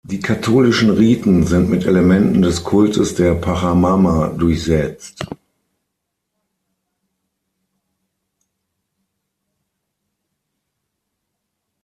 Die 0.03 0.19
katholischen 0.19 0.89
Riten 0.89 1.45
sind 1.45 1.69
mit 1.69 1.85
Elementen 1.85 2.41
des 2.41 2.63
Kultes 2.63 3.13
der 3.13 3.35
Pachamama 3.35 4.29
durchsetzt. 4.29 5.23